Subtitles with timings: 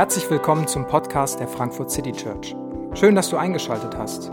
[0.00, 2.56] Herzlich willkommen zum Podcast der Frankfurt City Church.
[2.94, 4.30] Schön, dass du eingeschaltet hast.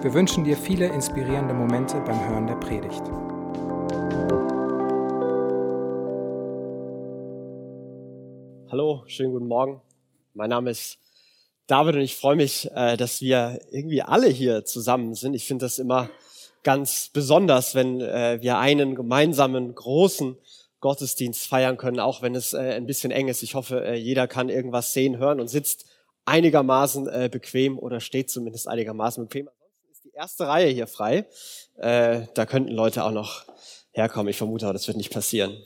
[0.00, 3.02] Wir wünschen dir viele inspirierende Momente beim Hören der Predigt.
[8.70, 9.82] Hallo, schönen guten Morgen.
[10.34, 10.98] Mein Name ist
[11.66, 15.34] David und ich freue mich, äh, dass wir irgendwie alle hier zusammen sind.
[15.34, 16.08] Ich finde das immer
[16.62, 20.36] ganz besonders, wenn äh, wir einen gemeinsamen großen
[20.80, 23.42] Gottesdienst feiern können, auch wenn es äh, ein bisschen eng ist.
[23.42, 25.86] Ich hoffe, äh, jeder kann irgendwas sehen, hören und sitzt
[26.24, 29.48] einigermaßen äh, bequem oder steht zumindest einigermaßen bequem.
[29.48, 31.26] Ansonsten ist die erste Reihe hier frei.
[31.78, 33.44] Äh, da könnten Leute auch noch
[33.92, 34.28] herkommen.
[34.28, 35.56] Ich vermute aber, das wird nicht passieren.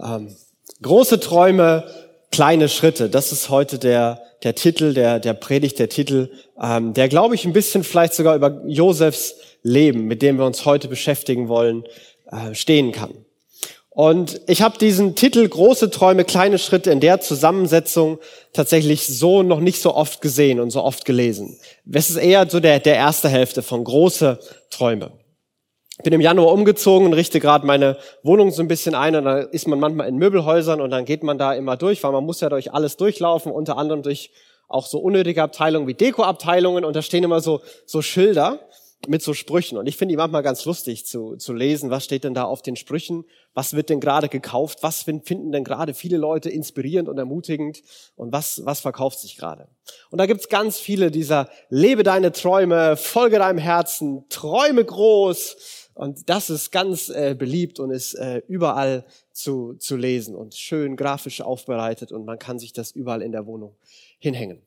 [0.00, 0.34] Ähm,
[0.80, 1.84] große Träume,
[2.30, 3.10] kleine Schritte.
[3.10, 6.30] Das ist heute der, der Titel, der, der Predigt, der Titel,
[6.62, 10.64] ähm, der, glaube ich, ein bisschen vielleicht sogar über Josefs Leben, mit dem wir uns
[10.64, 11.84] heute beschäftigen wollen,
[12.30, 13.25] äh, stehen kann.
[13.96, 18.18] Und ich habe diesen Titel Große Träume, kleine Schritte in der Zusammensetzung
[18.52, 21.58] tatsächlich so noch nicht so oft gesehen und so oft gelesen.
[21.90, 24.38] Es ist eher so der, der erste Hälfte von große
[24.68, 25.12] Träume.
[26.04, 29.38] Bin im Januar umgezogen und richte gerade meine Wohnung so ein bisschen ein und da
[29.38, 32.42] ist man manchmal in Möbelhäusern und dann geht man da immer durch, weil man muss
[32.42, 34.30] ja durch alles durchlaufen, unter anderem durch
[34.68, 38.60] auch so unnötige Abteilungen wie Dekoabteilungen und da stehen immer so, so Schilder
[39.08, 39.78] mit so Sprüchen.
[39.78, 42.62] Und ich finde die manchmal ganz lustig zu, zu lesen, was steht denn da auf
[42.62, 47.18] den Sprüchen, was wird denn gerade gekauft, was finden denn gerade viele Leute inspirierend und
[47.18, 47.82] ermutigend
[48.16, 49.68] und was, was verkauft sich gerade.
[50.10, 55.56] Und da gibt's ganz viele dieser Lebe deine Träume, folge deinem Herzen, träume groß.
[55.94, 60.96] Und das ist ganz äh, beliebt und ist äh, überall zu, zu lesen und schön
[60.96, 63.76] grafisch aufbereitet und man kann sich das überall in der Wohnung
[64.18, 64.65] hinhängen.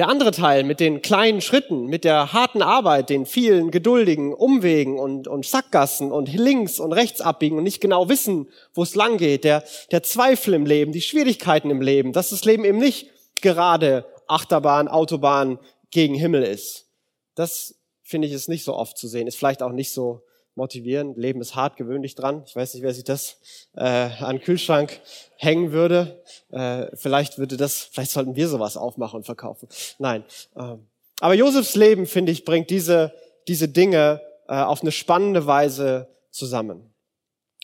[0.00, 4.98] Der andere Teil mit den kleinen Schritten, mit der harten Arbeit, den vielen geduldigen Umwegen
[4.98, 9.18] und, und Sackgassen und links und rechts abbiegen und nicht genau wissen, wo es lang
[9.18, 13.10] geht, der, der Zweifel im Leben, die Schwierigkeiten im Leben, dass das Leben eben nicht
[13.42, 15.58] gerade Achterbahn, Autobahn
[15.90, 16.86] gegen Himmel ist.
[17.34, 20.22] Das finde ich ist nicht so oft zu sehen, ist vielleicht auch nicht so
[20.54, 21.14] motivieren.
[21.14, 22.42] Leben ist hart, gewöhnlich dran.
[22.46, 23.38] Ich weiß nicht, wer sich das
[23.76, 25.00] äh, an den Kühlschrank
[25.36, 26.22] hängen würde.
[26.50, 29.68] Äh, vielleicht würde das, vielleicht sollten wir sowas aufmachen und verkaufen.
[29.98, 30.24] Nein.
[30.56, 30.86] Ähm,
[31.20, 33.12] aber Josefs Leben, finde ich, bringt diese,
[33.46, 36.92] diese Dinge äh, auf eine spannende Weise zusammen.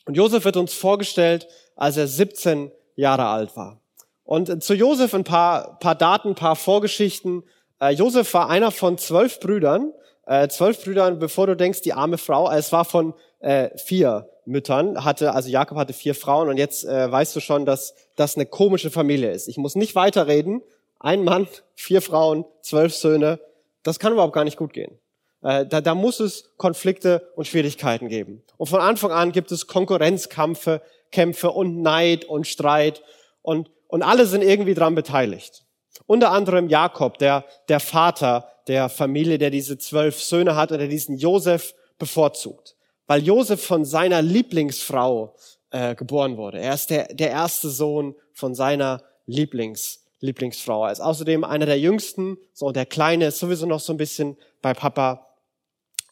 [0.04, 3.80] Und Josef wird uns vorgestellt, als er 17 Jahre alt war.
[4.24, 7.44] Und zu Josef ein paar, paar Daten, paar Vorgeschichten.
[7.80, 9.92] Äh, Josef war einer von zwölf Brüdern
[10.26, 15.04] äh, zwölf Brüdern, bevor du denkst, die arme Frau, es war von äh, vier Müttern,
[15.04, 18.46] hatte, also Jakob hatte vier Frauen und jetzt äh, weißt du schon, dass das eine
[18.46, 19.48] komische Familie ist.
[19.48, 20.62] Ich muss nicht weiterreden.
[20.98, 23.38] Ein Mann, vier Frauen, zwölf Söhne,
[23.82, 24.98] das kann überhaupt gar nicht gut gehen.
[25.42, 28.42] Äh, da, da muss es Konflikte und Schwierigkeiten geben.
[28.56, 30.80] Und von Anfang an gibt es Konkurrenzkämpfe,
[31.12, 33.02] Kämpfe und Neid und Streit
[33.42, 35.65] und, und alle sind irgendwie dran beteiligt.
[36.06, 40.88] Unter anderem Jakob, der, der Vater der Familie, der diese zwölf Söhne hat und der
[40.88, 42.76] diesen Josef bevorzugt.
[43.06, 45.34] Weil Josef von seiner Lieblingsfrau
[45.70, 46.58] äh, geboren wurde.
[46.58, 50.86] Er ist der, der erste Sohn von seiner Lieblings, Lieblingsfrau.
[50.86, 54.36] Er ist außerdem einer der jüngsten, so der Kleine ist sowieso noch so ein bisschen
[54.62, 55.26] bei Papa.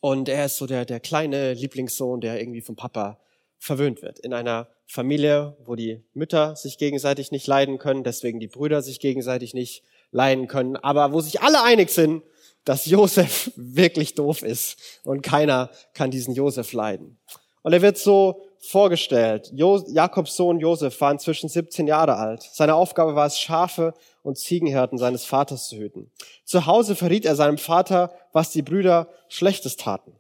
[0.01, 3.19] Und er ist so der, der kleine Lieblingssohn, der irgendwie vom Papa
[3.65, 4.19] verwöhnt wird.
[4.19, 9.01] In einer Familie, wo die Mütter sich gegenseitig nicht leiden können, deswegen die Brüder sich
[9.01, 12.23] gegenseitig nicht leiden können, aber wo sich alle einig sind,
[12.65, 17.19] dass Josef wirklich doof ist und keiner kann diesen Josef leiden.
[17.63, 19.51] Und er wird so vorgestellt.
[19.55, 22.43] Jo Jakobs Sohn Josef war inzwischen 17 Jahre alt.
[22.53, 26.11] Seine Aufgabe war es, Schafe und Ziegenhirten seines Vaters zu hüten.
[26.45, 30.13] Zu Hause verriet er seinem Vater, was die Brüder Schlechtes taten.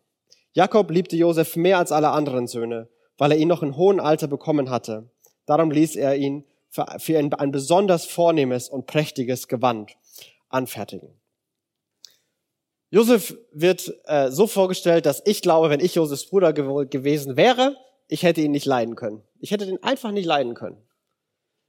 [0.52, 2.88] Jakob liebte Josef mehr als alle anderen Söhne,
[3.18, 5.10] weil er ihn noch in hohem Alter bekommen hatte.
[5.46, 9.92] Darum ließ er ihn für, ein, ein besonders vornehmes und prächtiges Gewand
[10.48, 11.20] anfertigen.
[12.90, 17.76] Josef wird äh, so vorgestellt, dass ich glaube, wenn ich Josefs Bruder gew gewesen wäre,
[18.08, 19.22] ich hätte ihn nicht leiden können.
[19.40, 20.76] Ich hätte den einfach nicht leiden können.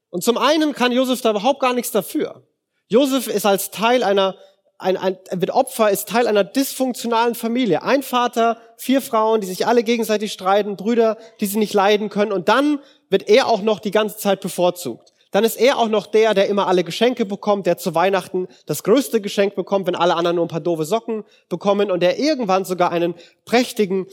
[0.09, 2.47] Und zum einen kann Josef da überhaupt gar nichts dafür.
[2.87, 4.37] Josef ist als Teil einer,
[4.77, 7.83] ein, ein, wird Opfer, ist Teil einer dysfunktionalen Familie.
[7.83, 12.31] Ein Vater, vier Frauen, die sich alle gegenseitig streiten, Brüder, die sie nicht leiden können.
[12.31, 12.79] Und dann
[13.09, 16.47] wird er auch noch die ganze Zeit bevorzugt dann ist er auch noch der, der
[16.47, 20.45] immer alle Geschenke bekommt, der zu Weihnachten das größte Geschenk bekommt, wenn alle anderen nur
[20.45, 24.07] ein paar doofe Socken bekommen und der irgendwann sogar einen prächtigen,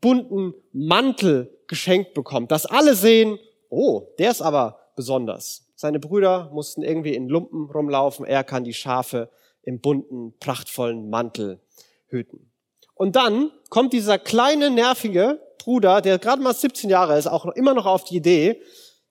[0.00, 5.66] bunten Mantel geschenkt bekommt, dass alle sehen, oh, der ist aber besonders.
[5.74, 9.28] Seine Brüder mussten irgendwie in Lumpen rumlaufen, er kann die Schafe
[9.62, 11.60] im bunten, prachtvollen Mantel
[12.06, 12.50] hüten.
[12.94, 17.74] Und dann kommt dieser kleine, nervige Bruder, der gerade mal 17 Jahre ist, auch immer
[17.74, 18.60] noch auf die Idee,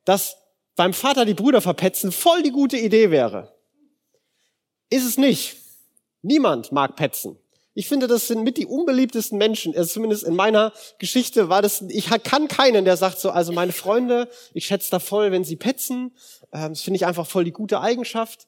[0.06, 0.38] dass
[0.76, 3.54] beim Vater die Brüder verpetzen voll die gute Idee wäre.
[4.90, 5.58] Ist es nicht.
[6.22, 7.38] Niemand mag petzen.
[7.74, 9.76] Ich finde, das sind mit die unbeliebtesten Menschen.
[9.76, 13.72] Also zumindest in meiner Geschichte war das, ich kann keinen, der sagt so, also meine
[13.72, 16.16] Freunde, ich schätze da voll, wenn sie petzen.
[16.52, 18.48] Ähm, das finde ich einfach voll die gute Eigenschaft.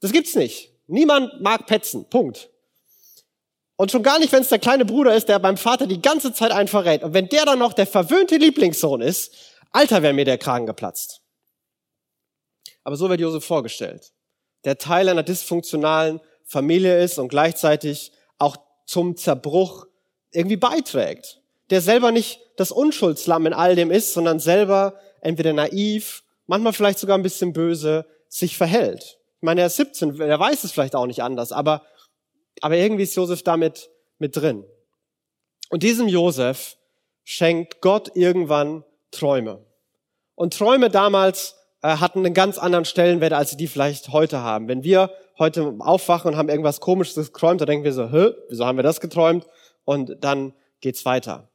[0.00, 0.72] Das gibt's nicht.
[0.88, 2.08] Niemand mag petzen.
[2.08, 2.50] Punkt.
[3.76, 6.32] Und schon gar nicht, wenn es der kleine Bruder ist, der beim Vater die ganze
[6.32, 7.04] Zeit einen verrät.
[7.04, 9.32] Und wenn der dann noch der verwöhnte Lieblingssohn ist,
[9.70, 11.20] Alter, wäre mir der Kragen geplatzt.
[12.82, 14.12] Aber so wird Josef vorgestellt.
[14.64, 18.56] Der Teil einer dysfunktionalen Familie ist und gleichzeitig auch
[18.86, 19.86] zum Zerbruch
[20.32, 21.40] irgendwie beiträgt.
[21.70, 26.98] Der selber nicht das Unschuldslamm in all dem ist, sondern selber entweder naiv, manchmal vielleicht
[26.98, 29.17] sogar ein bisschen böse, sich verhält.
[29.40, 31.82] Ich meine, er ist 17, er weiß es vielleicht auch nicht anders, aber,
[32.60, 33.88] aber irgendwie ist Josef damit
[34.18, 34.64] mit drin.
[35.70, 36.76] Und diesem Josef
[37.24, 39.64] schenkt Gott irgendwann Träume.
[40.34, 44.66] Und Träume damals äh, hatten einen ganz anderen Stellenwert, als sie die vielleicht heute haben.
[44.66, 48.66] Wenn wir heute aufwachen und haben irgendwas Komisches geträumt, dann denken wir so, Hä, wieso
[48.66, 49.46] haben wir das geträumt?
[49.84, 51.50] Und dann geht's weiter.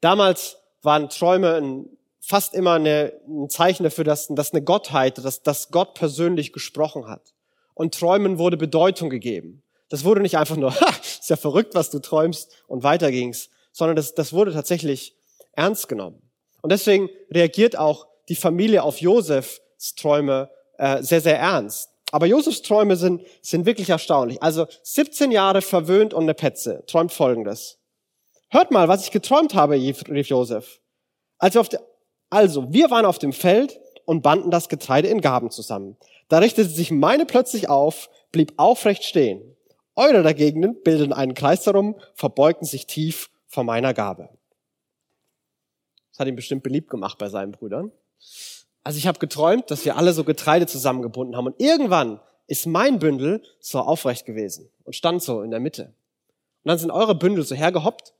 [0.00, 1.95] Damals waren Träume ein,
[2.26, 7.06] fast immer eine, ein Zeichen dafür, dass, dass eine Gottheit, dass, dass Gott persönlich gesprochen
[7.06, 7.34] hat.
[7.74, 9.62] Und Träumen wurde Bedeutung gegeben.
[9.88, 13.48] Das wurde nicht einfach nur, ha, ist ja verrückt, was du träumst und weiter ging's,
[13.72, 15.14] sondern das, das wurde tatsächlich
[15.52, 16.20] ernst genommen.
[16.62, 19.60] Und deswegen reagiert auch die Familie auf Josefs
[19.96, 21.90] Träume äh, sehr, sehr ernst.
[22.10, 24.42] Aber Josefs Träume sind, sind wirklich erstaunlich.
[24.42, 27.78] Also 17 Jahre verwöhnt und eine Petze träumt Folgendes.
[28.48, 30.80] Hört mal, was ich geträumt habe, rief Josef.
[31.38, 31.82] Also, auf der,
[32.30, 35.96] also, wir waren auf dem Feld und banden das Getreide in Gaben zusammen.
[36.28, 39.56] Da richtete sich meine plötzlich auf, blieb aufrecht stehen.
[39.94, 44.28] Eure dagegen bildeten einen Kreis darum, verbeugten sich tief vor meiner Gabe.
[46.10, 47.92] Das hat ihn bestimmt beliebt gemacht bei seinen Brüdern.
[48.84, 52.98] Also ich habe geträumt, dass wir alle so Getreide zusammengebunden haben und irgendwann ist mein
[52.98, 55.84] Bündel so aufrecht gewesen und stand so in der Mitte.
[56.62, 58.12] Und dann sind eure Bündel so hergehoppt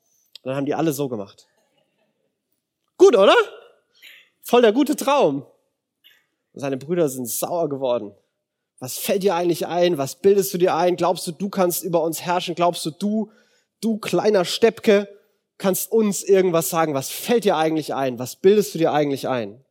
[0.42, 1.46] und dann haben die alle so gemacht.
[2.98, 3.34] Gut, oder?
[4.46, 5.44] Voll der gute Traum.
[6.52, 8.14] Und seine Brüder sind sauer geworden.
[8.78, 9.98] Was fällt dir eigentlich ein?
[9.98, 10.94] Was bildest du dir ein?
[10.94, 12.54] Glaubst du, du kannst über uns herrschen?
[12.54, 13.32] Glaubst du, du,
[13.80, 15.08] du kleiner Steppke,
[15.58, 16.94] kannst uns irgendwas sagen?
[16.94, 18.20] Was fällt dir eigentlich ein?
[18.20, 19.64] Was bildest du dir eigentlich ein?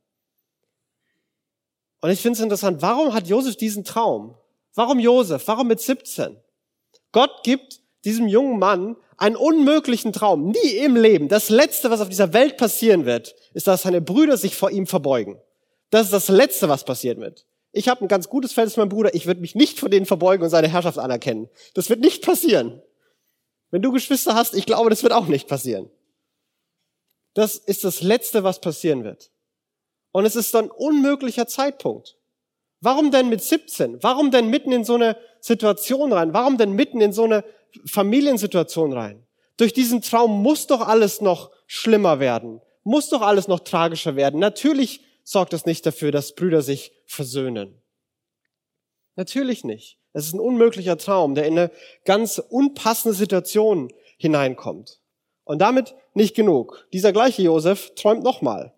[2.01, 4.36] Und ich finde es interessant, warum hat Josef diesen Traum?
[4.74, 5.48] Warum Josef?
[5.48, 6.36] Warum mit 17?
[7.13, 10.52] Gott gibt diesem jungen Mann einen unmöglichen Traum.
[10.52, 11.28] Nie im Leben.
[11.28, 14.88] Das Letzte, was auf dieser Welt passieren wird, ist, dass seine Brüder sich vor ihm
[14.88, 15.38] verbeugen.
[15.90, 17.46] Das ist das Letzte, was passieren wird.
[17.72, 19.14] Ich habe ein ganz gutes Verhältnis mit meinem Bruder.
[19.14, 21.50] Ich würde mich nicht vor denen verbeugen und seine Herrschaft anerkennen.
[21.74, 22.82] Das wird nicht passieren.
[23.72, 25.90] Wenn du Geschwister hast, ich glaube, das wird auch nicht passieren.
[27.34, 29.32] Das ist das Letzte, was passieren wird.
[30.14, 32.18] Und es ist ein unmöglicher Zeitpunkt.
[32.80, 34.02] Warum denn mit 17?
[34.02, 36.34] Warum denn mitten in so eine Situation rein?
[36.34, 37.44] Warum denn mitten in so eine
[37.86, 39.25] Familiensituation rein?
[39.57, 44.39] Durch diesen Traum muss doch alles noch schlimmer werden, muss doch alles noch tragischer werden.
[44.39, 47.81] Natürlich sorgt es nicht dafür, dass Brüder sich versöhnen.
[49.16, 49.98] Natürlich nicht.
[50.13, 51.72] Es ist ein unmöglicher Traum, der in eine
[52.06, 55.01] ganz unpassende Situation hineinkommt.
[55.44, 56.88] Und damit nicht genug.
[56.94, 58.74] Dieser gleiche Josef träumt nochmal.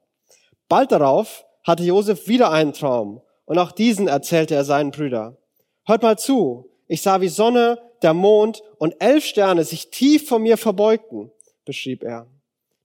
[0.67, 5.37] Bald darauf hatte Josef wieder einen Traum und auch diesen erzählte er seinen Brüdern.
[5.85, 10.39] Hört mal zu, ich sah wie Sonne, der Mond und elf Sterne sich tief vor
[10.39, 11.31] mir verbeugten,
[11.65, 12.27] beschrieb er.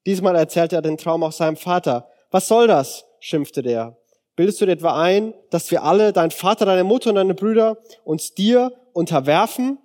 [0.06, 2.08] Diesmal erzählte er den Traum auch seinem Vater.
[2.30, 3.04] Was soll das?
[3.20, 3.96] schimpfte der.
[4.34, 7.78] Bildest du dir etwa ein, dass wir alle, dein Vater, deine Mutter und deine Brüder,
[8.04, 9.78] uns dir unterwerfen?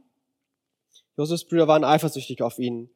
[1.17, 2.89] Josefs Brüder waren eifersüchtig auf ihn,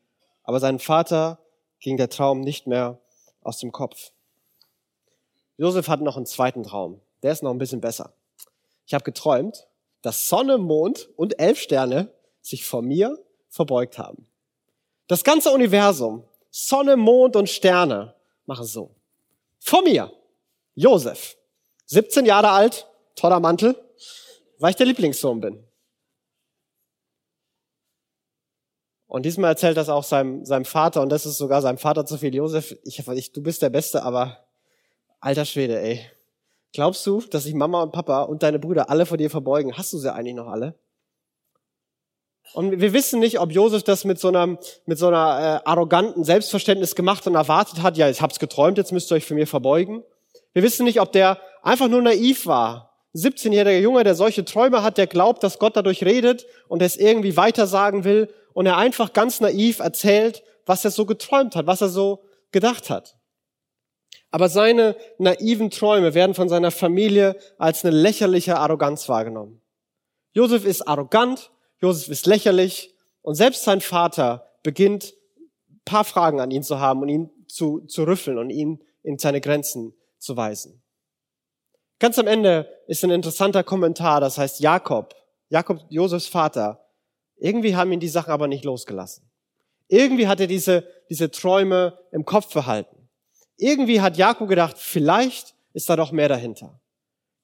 [0.43, 1.39] aber seinem Vater
[1.79, 2.99] ging der Traum nicht mehr
[3.41, 4.11] aus dem Kopf.
[5.57, 7.01] Josef hat noch einen zweiten Traum.
[7.21, 8.13] Der ist noch ein bisschen besser.
[8.87, 9.67] Ich habe geträumt,
[10.01, 12.11] dass Sonne, Mond und elf Sterne
[12.41, 13.17] sich vor mir
[13.49, 14.27] verbeugt haben.
[15.07, 18.95] Das ganze Universum, Sonne, Mond und Sterne machen so.
[19.59, 20.11] Vor mir,
[20.73, 21.37] Josef,
[21.85, 23.75] 17 Jahre alt, toller Mantel,
[24.59, 25.63] weil ich der Lieblingssohn bin.
[29.07, 32.17] Und diesmal erzählt das auch seinem, seinem Vater, und das ist sogar seinem Vater zu
[32.17, 32.33] viel.
[32.33, 34.45] Josef, ich, ich, du bist der Beste, aber
[35.19, 36.09] Alter Schwede, ey.
[36.73, 39.77] Glaubst du, dass sich Mama und Papa und deine Brüder alle vor dir verbeugen?
[39.77, 40.79] Hast du sie eigentlich noch alle?
[42.53, 46.23] Und wir wissen nicht, ob Josef das mit so einer, mit so einer äh, arroganten
[46.23, 49.47] Selbstverständnis gemacht und erwartet hat, ja, ich hab's geträumt, jetzt müsst ihr euch für mir
[49.47, 50.03] verbeugen.
[50.53, 52.93] Wir wissen nicht, ob der einfach nur naiv war.
[53.13, 56.97] Ein 17-jähriger Junge, der solche Träume hat, der glaubt, dass Gott dadurch redet und es
[56.97, 61.81] irgendwie weitersagen will und er einfach ganz naiv erzählt, was er so geträumt hat, was
[61.81, 63.17] er so gedacht hat.
[64.29, 69.61] Aber seine naiven Träume werden von seiner Familie als eine lächerliche Arroganz wahrgenommen.
[70.33, 75.13] Josef ist arrogant, Josef ist lächerlich und selbst sein Vater beginnt
[75.85, 79.41] paar Fragen an ihn zu haben und ihn zu, zu rüffeln und ihn in seine
[79.41, 80.81] Grenzen zu weisen.
[81.99, 85.15] Ganz am Ende ist ein interessanter Kommentar, das heißt Jakob,
[85.49, 86.85] Jakob, Josefs Vater,
[87.37, 89.29] irgendwie haben ihn die Sachen aber nicht losgelassen.
[89.87, 93.09] Irgendwie hat er diese, diese Träume im Kopf behalten.
[93.57, 96.79] Irgendwie hat Jakob gedacht, vielleicht ist da doch mehr dahinter.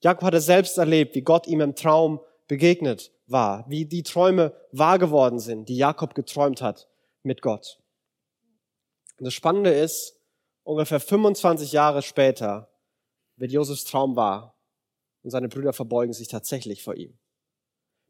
[0.02, 5.00] Jakob hatte selbst erlebt, wie Gott ihm im Traum begegnet war, wie die Träume wahr
[5.00, 6.88] geworden sind, die Jakob geträumt hat
[7.24, 7.80] mit Gott.
[9.18, 10.20] Und das Spannende ist,
[10.64, 12.70] ungefähr 25 Jahre später
[13.36, 14.56] wird Josefs Traum wahr
[15.24, 17.18] und seine Brüder verbeugen sich tatsächlich vor ihm.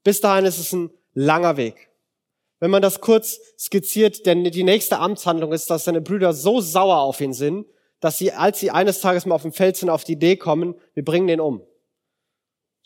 [0.03, 1.89] Bis dahin ist es ein langer Weg.
[2.59, 6.99] Wenn man das kurz skizziert, denn die nächste Amtshandlung ist, dass seine Brüder so sauer
[6.99, 7.67] auf ihn sind,
[7.99, 10.75] dass sie, als sie eines Tages mal auf dem Feld sind, auf die Idee kommen,
[10.93, 11.65] wir bringen den um.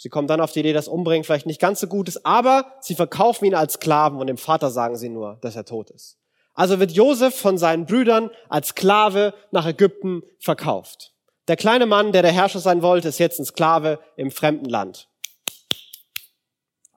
[0.01, 2.74] Sie kommen dann auf die Idee, dass Umbringen vielleicht nicht ganz so gut ist, aber
[2.79, 6.17] sie verkaufen ihn als Sklaven und dem Vater sagen sie nur, dass er tot ist.
[6.55, 11.13] Also wird Josef von seinen Brüdern als Sklave nach Ägypten verkauft.
[11.48, 15.08] Der kleine Mann, der der Herrscher sein wollte, ist jetzt ein Sklave im fremden Land.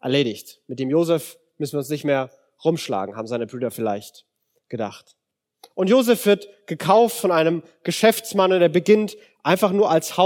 [0.01, 0.63] Erledigt.
[0.67, 2.31] Mit dem Josef müssen wir uns nicht mehr
[2.65, 4.25] rumschlagen, haben seine Brüder vielleicht
[4.71, 5.15] gedacht.
[5.75, 10.17] Und Josef wird gekauft von einem Geschäftsmann und er beginnt einfach nur als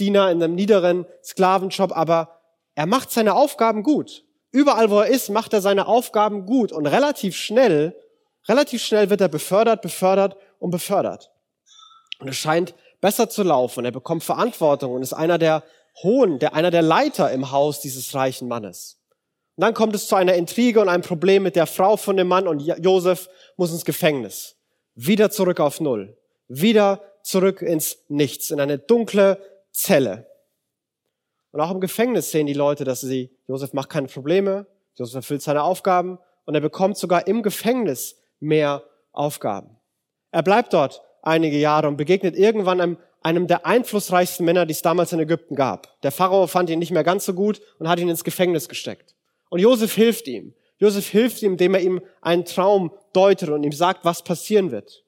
[0.00, 2.40] Hausdiener in einem niederen Sklavenjob, aber
[2.74, 4.24] er macht seine Aufgaben gut.
[4.50, 7.94] Überall, wo er ist, macht er seine Aufgaben gut und relativ schnell,
[8.48, 11.30] relativ schnell wird er befördert, befördert und befördert.
[12.18, 13.84] Und es scheint besser zu laufen.
[13.84, 15.62] Er bekommt Verantwortung und ist einer der
[16.02, 18.98] Hohen, der, einer der Leiter im Haus dieses reichen Mannes.
[19.56, 22.28] Und dann kommt es zu einer Intrige und einem Problem mit der Frau von dem
[22.28, 24.56] Mann und Josef muss ins Gefängnis.
[24.94, 26.16] Wieder zurück auf Null.
[26.48, 29.38] Wieder zurück ins Nichts, in eine dunkle
[29.72, 30.26] Zelle.
[31.52, 35.42] Und auch im Gefängnis sehen die Leute, dass sie, Josef macht keine Probleme, Josef erfüllt
[35.42, 39.76] seine Aufgaben und er bekommt sogar im Gefängnis mehr Aufgaben.
[40.30, 44.82] Er bleibt dort einige Jahre und begegnet irgendwann einem, einem der einflussreichsten Männer, die es
[44.82, 46.00] damals in Ägypten gab.
[46.02, 49.14] Der Pharao fand ihn nicht mehr ganz so gut und hat ihn ins Gefängnis gesteckt.
[49.48, 50.54] Und Josef hilft ihm.
[50.78, 55.04] Josef hilft ihm, indem er ihm einen Traum deutet und ihm sagt, was passieren wird.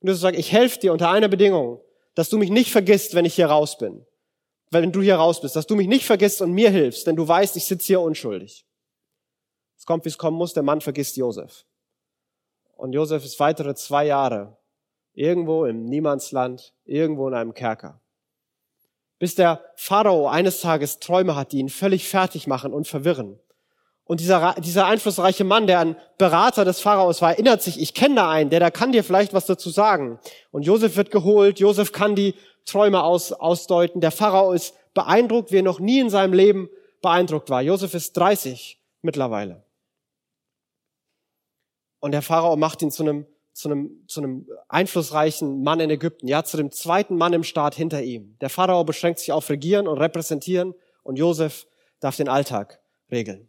[0.00, 1.80] Und Josef sagt, ich helfe dir unter einer Bedingung,
[2.14, 4.06] dass du mich nicht vergisst, wenn ich hier raus bin.
[4.70, 7.26] Wenn du hier raus bist, dass du mich nicht vergisst und mir hilfst, denn du
[7.26, 8.66] weißt, ich sitze hier unschuldig.
[9.76, 11.66] Es kommt, wie es kommen muss, der Mann vergisst Josef.
[12.76, 14.56] Und Josef ist weitere zwei Jahre
[15.14, 18.00] irgendwo im Niemandsland, irgendwo in einem Kerker.
[19.18, 23.38] Bis der Pharao eines Tages Träume hat, die ihn völlig fertig machen und verwirren.
[24.06, 28.16] Und dieser, dieser einflussreiche Mann, der ein Berater des Pharaos war, erinnert sich, ich kenne
[28.16, 30.18] da einen, der da kann dir vielleicht was dazu sagen.
[30.50, 32.34] Und Josef wird geholt, Josef kann die
[32.66, 34.00] Träume aus, ausdeuten.
[34.00, 36.68] Der Pharao ist beeindruckt, wie er noch nie in seinem Leben
[37.00, 37.62] beeindruckt war.
[37.62, 39.64] Josef ist 30 mittlerweile.
[42.00, 46.28] Und der Pharao macht ihn zu einem, zu einem, zu einem einflussreichen Mann in Ägypten,
[46.28, 48.36] ja, zu dem zweiten Mann im Staat hinter ihm.
[48.42, 51.66] Der Pharao beschränkt sich auf Regieren und Repräsentieren und Josef
[52.00, 53.48] darf den Alltag regeln.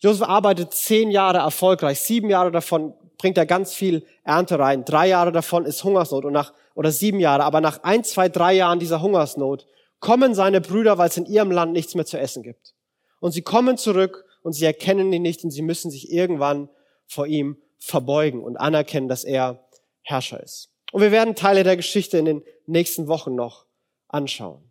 [0.00, 5.08] Josef arbeitet zehn Jahre erfolgreich, sieben Jahre davon bringt er ganz viel Ernte rein, drei
[5.08, 8.78] Jahre davon ist Hungersnot und nach, oder sieben Jahre, aber nach ein, zwei, drei Jahren
[8.78, 9.66] dieser Hungersnot
[9.98, 12.74] kommen seine Brüder, weil es in ihrem Land nichts mehr zu essen gibt.
[13.20, 16.68] Und sie kommen zurück und sie erkennen ihn nicht und sie müssen sich irgendwann
[17.06, 19.64] vor ihm verbeugen und anerkennen, dass er
[20.02, 20.70] Herrscher ist.
[20.92, 23.66] Und wir werden Teile der Geschichte in den nächsten Wochen noch
[24.06, 24.62] anschauen.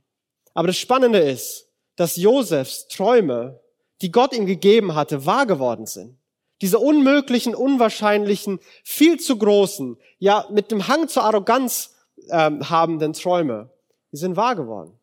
[0.53, 3.60] Aber das Spannende ist, dass Josefs Träume
[4.01, 6.17] die Gott ihm gegeben hatte, wahr geworden sind.
[6.61, 11.95] Diese unmöglichen, unwahrscheinlichen, viel zu großen, ja mit dem Hang zur Arroganz
[12.29, 13.69] ähm, habenden Träume,
[14.11, 14.99] die sind wahr geworden.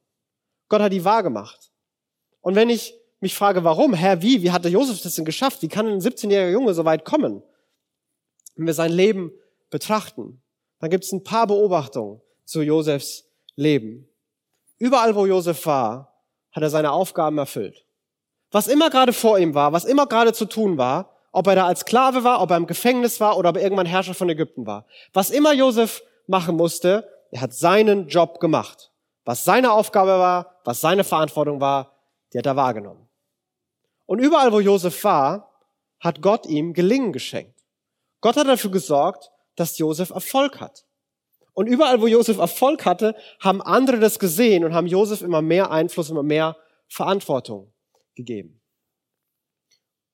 [0.68, 1.70] Gott hat die wahr gemacht.
[2.40, 5.62] Und wenn ich mich frage, warum, Herr, wie, wie hat der Josef das denn geschafft?
[5.62, 7.42] Wie kann ein 17-jähriger Junge so weit kommen?
[8.56, 9.32] Wenn wir sein Leben
[9.70, 10.42] betrachten,
[10.80, 13.24] dann gibt es ein paar Beobachtungen zu Josefs
[13.56, 14.08] Leben.
[14.78, 16.20] Überall, wo Josef war,
[16.52, 17.83] hat er seine Aufgaben erfüllt
[18.54, 21.66] was immer gerade vor ihm war, was immer gerade zu tun war, ob er da
[21.66, 24.64] als Sklave war, ob er im Gefängnis war oder ob er irgendwann Herrscher von Ägypten
[24.64, 24.86] war.
[25.12, 28.92] Was immer Josef machen musste, er hat seinen Job gemacht.
[29.24, 31.96] Was seine Aufgabe war, was seine Verantwortung war,
[32.32, 33.08] die hat er wahrgenommen.
[34.06, 35.50] Und überall, wo Josef war,
[35.98, 37.64] hat Gott ihm Gelingen geschenkt.
[38.20, 40.84] Gott hat dafür gesorgt, dass Josef Erfolg hat.
[41.54, 45.72] Und überall, wo Josef Erfolg hatte, haben andere das gesehen und haben Josef immer mehr
[45.72, 46.56] Einfluss, immer mehr
[46.86, 47.73] Verantwortung
[48.14, 48.60] gegeben.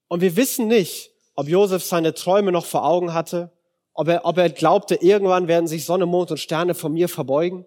[0.08, 3.52] Und wir wissen nicht, ob Josef seine Träume noch vor Augen hatte,
[3.94, 7.66] ob er, ob er glaubte, irgendwann werden sich Sonne, Mond und Sterne vor mir verbeugen.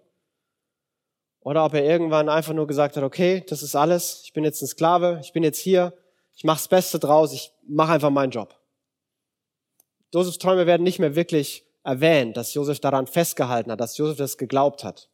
[1.44, 4.62] oder ob er irgendwann einfach nur gesagt hat, okay, das ist alles, ich bin jetzt
[4.62, 5.94] ein Sklave, ich bin jetzt hier,
[6.36, 8.58] ich mache das Beste draus, ich mache einfach meinen Job.
[10.13, 14.38] Josefs Träume werden nicht mehr wirklich erwähnt, dass Josef daran festgehalten hat, dass Josef das
[14.38, 15.10] geglaubt hat.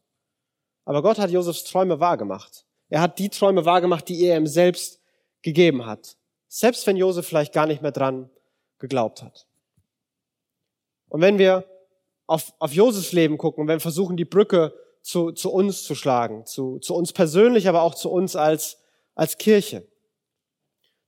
[0.84, 2.64] Aber Gott hat Josefs Träume wahrgemacht.
[2.88, 4.99] Er hat die Träume wahrgemacht, die er ihm selbst
[5.42, 6.16] gegeben hat.
[6.48, 8.30] Selbst wenn Josef vielleicht gar nicht mehr dran
[8.78, 9.46] geglaubt hat.
[11.08, 11.64] Und wenn wir
[12.26, 16.46] auf, auf Josefs Leben gucken, wenn wir versuchen, die Brücke zu, zu uns zu schlagen,
[16.46, 18.78] zu, zu uns persönlich, aber auch zu uns als,
[19.14, 19.86] als Kirche,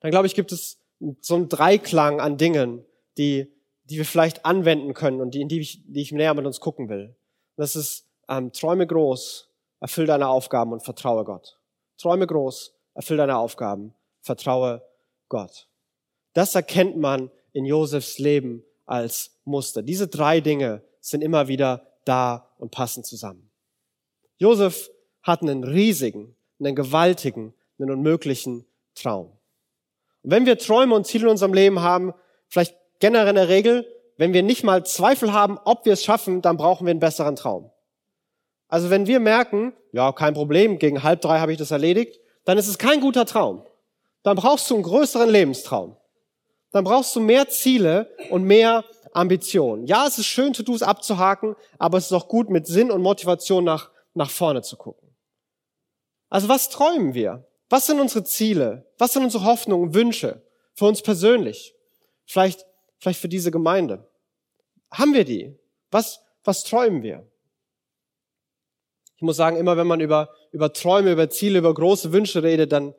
[0.01, 0.79] dann glaube ich, gibt es
[1.21, 2.85] so einen Dreiklang an Dingen,
[3.19, 3.53] die,
[3.85, 6.61] die wir vielleicht anwenden können und die, in die ich, die ich näher mit uns
[6.61, 7.15] gucken will.
[7.57, 9.49] Das ist, ähm, träume groß,
[9.81, 11.59] erfüll deine Aufgaben und vertraue Gott.
[11.99, 14.83] Träume groß, erfüll deine Aufgaben, vertraue
[15.29, 15.69] Gott.
[16.33, 19.83] Das erkennt man in Josefs Leben als Muster.
[19.83, 23.51] Diese drei Dinge sind immer wieder da und passen zusammen.
[24.39, 24.91] Josef
[25.23, 29.33] hat einen riesigen, einen gewaltigen, einen unmöglichen Traum.
[30.23, 32.15] Und wenn wir Träume und Ziele in unserem Leben haben,
[32.49, 33.87] vielleicht generell in der Regel,
[34.17, 37.37] wenn wir nicht mal Zweifel haben, ob wir es schaffen, dann brauchen wir einen besseren
[37.37, 37.71] Traum.
[38.69, 42.59] Also wenn wir merken, ja, kein Problem, gegen halb drei habe ich das erledigt, dann
[42.59, 43.65] ist es kein guter Traum.
[44.23, 45.97] Dann brauchst du einen größeren Lebenstraum.
[46.71, 49.87] Dann brauchst du mehr Ziele und mehr Ambitionen.
[49.87, 53.65] Ja, es ist schön, To-Dos abzuhaken, aber es ist auch gut, mit Sinn und Motivation
[53.65, 55.15] nach, nach vorne zu gucken.
[56.31, 57.47] Also was träumen wir?
[57.69, 58.91] Was sind unsere Ziele?
[58.99, 60.43] Was sind unsere Hoffnungen, Wünsche
[60.75, 61.75] für uns persönlich?
[62.25, 62.65] Vielleicht,
[62.99, 64.09] vielleicht für diese Gemeinde.
[64.91, 65.59] Haben wir die?
[65.91, 67.27] Was, was träumen wir?
[69.17, 72.73] Ich muss sagen, immer wenn man über, über Träume, über Ziele, über große Wünsche redet,
[72.73, 72.95] dann,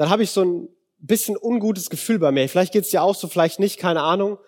[0.00, 2.48] dann habe ich so ein bisschen ungutes Gefühl bei mir.
[2.48, 4.38] Vielleicht geht es dir auch so, vielleicht nicht, keine Ahnung.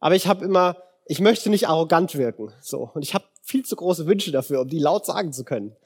[0.00, 0.76] Aber ich habe immer,
[1.06, 2.52] ich möchte nicht arrogant wirken.
[2.60, 2.90] So.
[2.94, 5.76] Und ich habe viel zu große Wünsche dafür, um die laut sagen zu können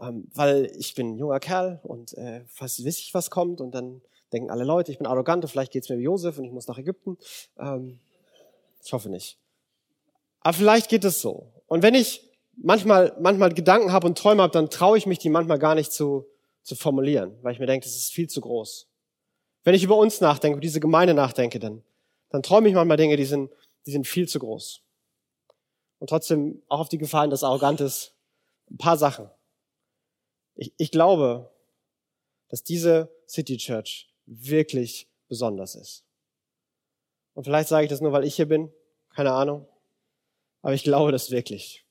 [0.00, 3.74] ähm, weil ich bin ein junger Kerl und äh, fast weiß ich, was kommt und
[3.74, 6.52] dann denken alle Leute, ich bin arrogant und vielleicht geht's mir wie Josef und ich
[6.52, 7.16] muss nach Ägypten.
[7.58, 7.98] Ähm,
[8.84, 9.38] ich hoffe nicht.
[10.40, 11.52] Aber vielleicht geht es so.
[11.66, 15.30] Und wenn ich manchmal, manchmal Gedanken habe und Träume habe, dann traue ich mich, die
[15.30, 16.26] manchmal gar nicht zu,
[16.66, 18.88] zu formulieren, weil ich mir denke, das ist viel zu groß.
[19.62, 21.84] Wenn ich über uns nachdenke, über diese Gemeinde nachdenke, dann,
[22.30, 23.52] dann träume ich manchmal Dinge, die sind,
[23.86, 24.82] die sind viel zu groß.
[26.00, 28.14] Und trotzdem auch auf die Gefahren des Arrogantes
[28.68, 29.30] ein paar Sachen.
[30.56, 31.52] Ich, ich glaube,
[32.48, 36.04] dass diese City Church wirklich besonders ist.
[37.34, 38.72] Und vielleicht sage ich das nur, weil ich hier bin,
[39.14, 39.68] keine Ahnung.
[40.62, 41.86] Aber ich glaube das wirklich.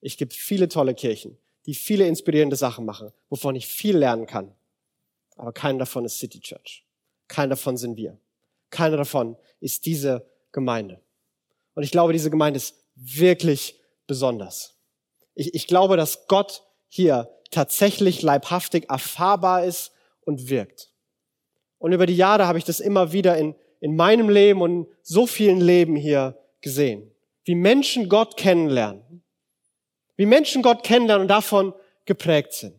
[0.00, 1.38] Ich gibt viele tolle Kirchen,
[1.68, 4.54] die viele inspirierende Sachen machen, wovon ich viel lernen kann.
[5.36, 6.86] Aber keiner davon ist City Church.
[7.28, 8.18] Keiner davon sind wir.
[8.70, 11.02] Keiner davon ist diese Gemeinde.
[11.74, 14.78] Und ich glaube, diese Gemeinde ist wirklich besonders.
[15.34, 20.90] Ich, ich glaube, dass Gott hier tatsächlich leibhaftig erfahrbar ist und wirkt.
[21.76, 25.26] Und über die Jahre habe ich das immer wieder in, in meinem Leben und so
[25.26, 27.10] vielen Leben hier gesehen.
[27.44, 29.22] Wie Menschen Gott kennenlernen.
[30.18, 31.72] Wie Menschen Gott kennenlernen und davon
[32.04, 32.74] geprägt sind.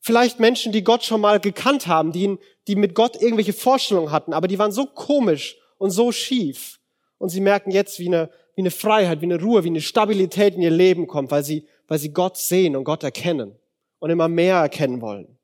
[0.00, 4.32] Vielleicht Menschen, die Gott schon mal gekannt haben, die, die mit Gott irgendwelche Vorstellungen hatten,
[4.32, 6.80] aber die waren so komisch und so schief.
[7.18, 10.54] Und sie merken jetzt, wie eine, wie eine Freiheit, wie eine Ruhe, wie eine Stabilität
[10.54, 13.56] in ihr Leben kommt, weil sie weil sie Gott sehen und Gott erkennen
[13.98, 15.36] und immer mehr erkennen wollen.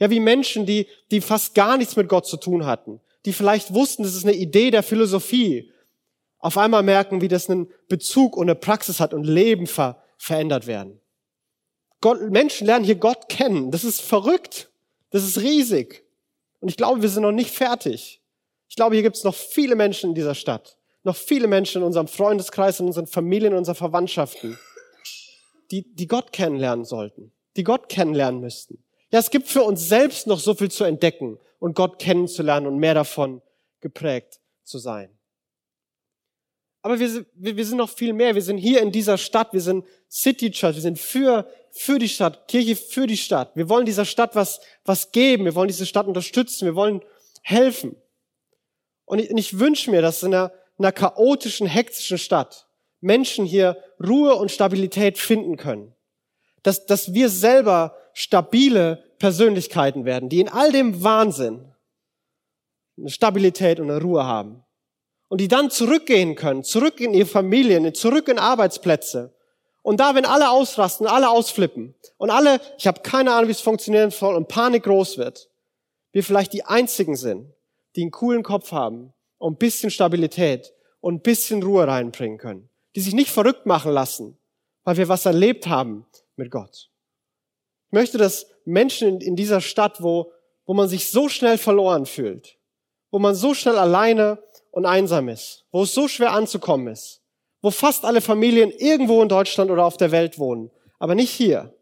[0.00, 3.72] Ja, wie Menschen, die, die fast gar nichts mit Gott zu tun hatten, die vielleicht
[3.72, 5.70] wussten, das ist eine Idee der Philosophie,
[6.44, 10.66] auf einmal merken, wie das einen Bezug und eine Praxis hat und Leben ver verändert
[10.66, 11.00] werden.
[12.02, 13.70] Gott, Menschen lernen hier Gott kennen.
[13.70, 14.70] Das ist verrückt.
[15.08, 16.04] Das ist riesig.
[16.60, 18.20] Und ich glaube, wir sind noch nicht fertig.
[18.68, 20.76] Ich glaube, hier gibt es noch viele Menschen in dieser Stadt.
[21.02, 24.58] Noch viele Menschen in unserem Freundeskreis, in unseren Familien, in unseren Verwandtschaften,
[25.70, 28.84] die, die Gott kennenlernen sollten, die Gott kennenlernen müssten.
[29.10, 32.76] Ja, es gibt für uns selbst noch so viel zu entdecken und Gott kennenzulernen und
[32.76, 33.40] mehr davon
[33.80, 35.08] geprägt zu sein.
[36.84, 38.34] Aber wir, wir sind noch viel mehr.
[38.34, 39.54] Wir sind hier in dieser Stadt.
[39.54, 40.74] Wir sind City Church.
[40.74, 43.52] Wir sind für, für die Stadt, Kirche für die Stadt.
[43.56, 45.46] Wir wollen dieser Stadt was, was geben.
[45.46, 46.66] Wir wollen diese Stadt unterstützen.
[46.66, 47.00] Wir wollen
[47.40, 47.96] helfen.
[49.06, 52.68] Und ich, und ich wünsche mir, dass in einer, in einer chaotischen, hektischen Stadt
[53.00, 55.94] Menschen hier Ruhe und Stabilität finden können.
[56.62, 61.64] Dass, dass wir selber stabile Persönlichkeiten werden, die in all dem Wahnsinn
[62.98, 64.63] eine Stabilität und eine Ruhe haben.
[65.34, 69.34] Und die dann zurückgehen können, zurück in ihre Familien, zurück in Arbeitsplätze.
[69.82, 73.60] Und da, wenn alle ausrasten, alle ausflippen und alle, ich habe keine Ahnung, wie es
[73.60, 75.50] funktionieren soll und Panik groß wird,
[76.12, 77.52] wir vielleicht die einzigen sind,
[77.96, 82.70] die einen coolen Kopf haben und ein bisschen Stabilität und ein bisschen Ruhe reinbringen können
[82.94, 84.38] die sich nicht verrückt machen lassen,
[84.84, 86.90] weil wir was erlebt haben mit Gott.
[87.90, 90.32] möchte, dass Menschen in dieser Stadt, wo,
[90.64, 92.56] wo man sich so schnell verloren fühlt,
[93.10, 94.38] wo man so schnell alleine
[94.74, 97.22] und einsam ist, wo es so schwer anzukommen ist,
[97.62, 101.72] wo fast alle Familien irgendwo in Deutschland oder auf der Welt wohnen, aber nicht hier,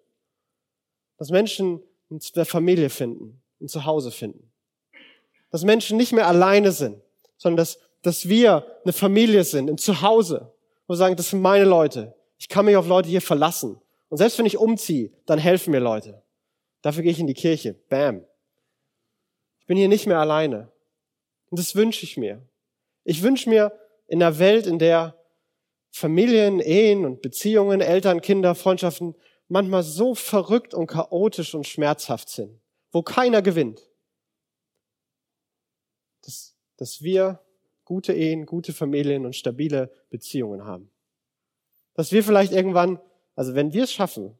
[1.17, 4.53] dass Menschen in der Familie finden, ein Zuhause finden.
[5.51, 7.01] Dass Menschen nicht mehr alleine sind,
[7.39, 10.53] sondern dass, dass wir eine Familie sind, ein Zuhause,
[10.87, 12.15] wo wir sagen, das sind meine Leute.
[12.37, 13.81] Ich kann mich auf Leute hier verlassen.
[14.11, 16.23] Und selbst wenn ich umziehe, dann helfen mir Leute.
[16.83, 17.73] Dafür gehe ich in die Kirche.
[17.89, 18.27] Bam.
[19.61, 20.71] Ich bin hier nicht mehr alleine.
[21.49, 22.47] Und das wünsche ich mir.
[23.05, 25.17] Ich wünsche mir in einer Welt, in der
[25.91, 29.15] Familien, Ehen und Beziehungen, Eltern, Kinder, Freundschaften
[29.49, 32.61] manchmal so verrückt und chaotisch und schmerzhaft sind,
[32.91, 33.83] wo keiner gewinnt,
[36.23, 37.41] dass, dass wir
[37.85, 40.91] gute Ehen, gute Familien und stabile Beziehungen haben.
[41.95, 42.99] Dass wir vielleicht irgendwann
[43.35, 44.39] also wenn wir es schaffen,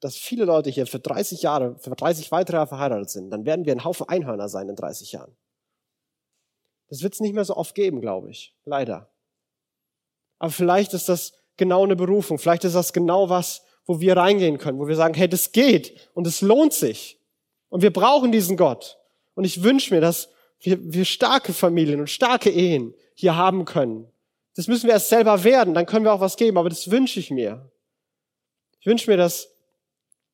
[0.00, 3.64] dass viele Leute hier für 30 Jahre, für 30 weitere Jahre verheiratet sind, dann werden
[3.64, 5.34] wir ein Haufen Einhörner sein in 30 Jahren.
[6.88, 8.54] Das wird es nicht mehr so oft geben, glaube ich.
[8.64, 9.10] Leider.
[10.38, 12.38] Aber vielleicht ist das genau eine Berufung.
[12.38, 16.10] Vielleicht ist das genau was, wo wir reingehen können, wo wir sagen, hey, das geht
[16.14, 17.18] und es lohnt sich.
[17.68, 18.98] Und wir brauchen diesen Gott.
[19.34, 20.28] Und ich wünsche mir, dass
[20.60, 24.08] wir, wir starke Familien und starke Ehen hier haben können.
[24.56, 27.18] Das müssen wir erst selber werden, dann können wir auch was geben, aber das wünsche
[27.18, 27.70] ich mir.
[28.80, 29.48] Ich wünsche mir, dass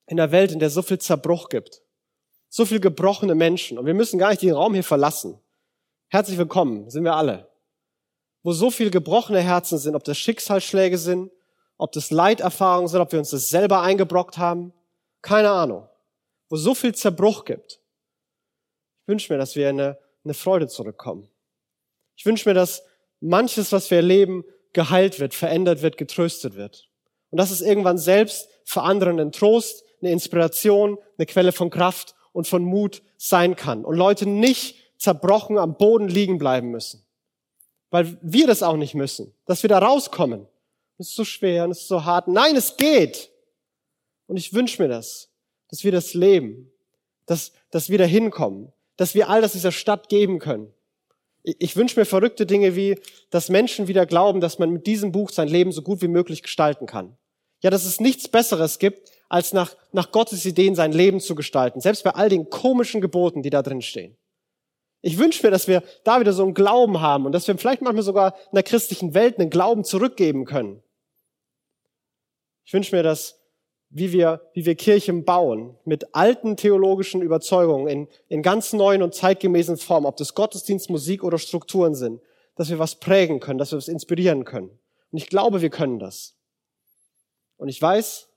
[0.07, 1.83] in der Welt, in der so viel Zerbruch gibt,
[2.49, 5.39] so viel gebrochene Menschen, und wir müssen gar nicht den Raum hier verlassen.
[6.13, 7.49] Herzlich willkommen, sind wir alle.
[8.43, 11.31] Wo so viel gebrochene Herzen sind, ob das Schicksalsschläge sind,
[11.77, 14.73] ob das Leiterfahrungen sind, ob wir uns das selber eingebrockt haben,
[15.23, 15.89] keine Ahnung.
[16.49, 17.81] Wo so viel Zerbruch gibt.
[19.03, 21.29] Ich wünsche mir, dass wir in eine, eine Freude zurückkommen.
[22.17, 22.83] Ich wünsche mir, dass
[23.21, 24.43] manches, was wir erleben,
[24.73, 26.89] geheilt wird, verändert wird, getröstet wird.
[27.31, 32.17] Und dass es irgendwann selbst für andere ein Trost, eine Inspiration, eine Quelle von Kraft
[32.33, 33.85] und von Mut sein kann.
[33.85, 37.03] Und Leute nicht zerbrochen am Boden liegen bleiben müssen.
[37.91, 39.35] Weil wir das auch nicht müssen.
[39.47, 40.47] Dass wir da rauskommen.
[40.99, 42.29] Es ist so schwer und es ist so hart.
[42.29, 43.31] Nein, es geht.
[44.29, 45.31] Und ich wünsche mir das.
[45.71, 46.71] Dass wir das leben.
[47.27, 48.73] Dass, dass wir da hinkommen.
[48.97, 50.73] Dass wir all das dieser Stadt geben können.
[51.43, 55.31] Ich wünsche mir verrückte Dinge wie, dass Menschen wieder glauben, dass man mit diesem Buch
[55.31, 57.17] sein Leben so gut wie möglich gestalten kann.
[57.63, 61.81] Ja, dass es nichts Besseres gibt, als nach, nach Gottes Ideen sein Leben zu gestalten.
[61.81, 64.17] Selbst bei all den komischen Geboten, die da drin stehen.
[65.03, 67.83] Ich wünsche mir, dass wir da wieder so einen Glauben haben und dass wir vielleicht
[67.83, 70.83] manchmal sogar in der christlichen Welt einen Glauben zurückgeben können.
[72.65, 73.41] Ich wünsche mir, dass
[73.91, 79.15] wie wir, wie wir Kirchen bauen, mit alten theologischen Überzeugungen in, in ganz neuen und
[79.15, 82.21] zeitgemäßen Formen, ob das Gottesdienst, Musik oder Strukturen sind,
[82.55, 84.71] dass wir was prägen können, dass wir was inspirieren können.
[85.11, 86.37] Und ich glaube, wir können das.
[87.57, 88.29] Und ich weiß,